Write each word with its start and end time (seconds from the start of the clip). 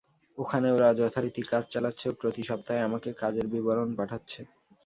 ওখানে 0.37 0.67
ওরা 0.71 0.89
যথারীতি 0.99 1.41
কাজ 1.51 1.63
চালাচ্ছে 1.73 2.05
ও 2.09 2.17
প্রতি 2.19 2.43
সপ্তাহে 2.49 2.85
আমাকে 2.87 3.09
কাজের 3.21 3.45
বিবরণ 3.53 3.89
পাঠাচ্ছে। 3.97 4.41